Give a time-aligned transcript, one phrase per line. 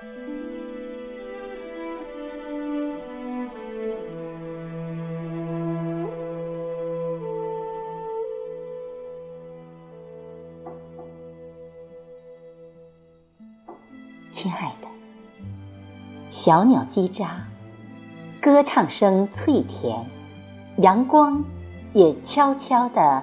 [0.00, 0.08] 亲
[14.50, 14.88] 爱的，
[16.30, 17.28] 小鸟叽喳，
[18.40, 20.06] 歌唱声脆甜，
[20.78, 21.44] 阳光
[21.92, 23.22] 也悄悄地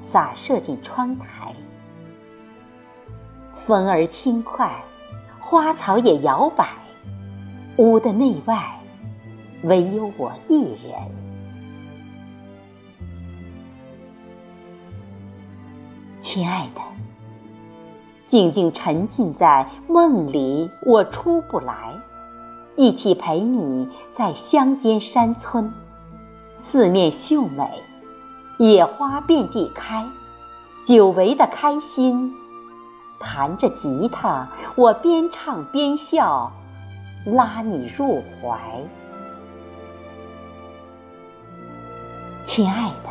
[0.00, 1.56] 洒射进窗台，
[3.66, 4.84] 风儿轻快，
[5.52, 6.66] 花草也摇摆，
[7.76, 8.80] 屋的内外
[9.64, 10.94] 唯有我一人。
[16.20, 16.80] 亲爱的。
[18.26, 22.00] 静静沉浸在梦里，我出不来。
[22.74, 25.70] 一起陪你在乡间山村，
[26.54, 27.68] 四面秀美，
[28.56, 30.06] 野花遍地开，
[30.86, 32.34] 久违的开心。
[33.24, 36.50] 弹着吉他，我边唱边笑，
[37.26, 38.58] 拉你入怀。
[42.44, 43.10] 亲爱的，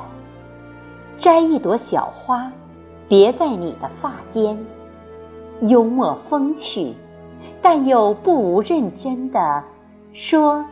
[1.20, 2.52] 摘一朵小花，
[3.08, 4.58] 别在你的发间。
[5.62, 6.95] 幽默风趣，
[7.62, 9.64] 但又不无认真的
[10.14, 10.66] 说：“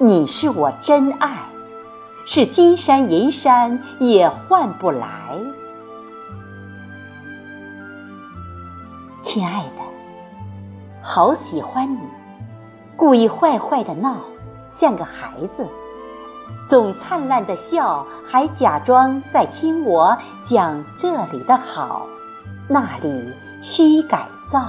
[0.00, 1.44] 你是我真爱，
[2.26, 5.06] 是金山银山也换不来。”
[9.22, 9.93] 亲爱的，
[11.06, 11.98] 好喜欢你，
[12.96, 14.16] 故意坏坏的闹，
[14.70, 15.68] 像个孩子，
[16.66, 22.06] 总灿烂的笑，还假装在听我讲这里的好，
[22.66, 23.34] 那里。
[23.66, 24.60] 需改造。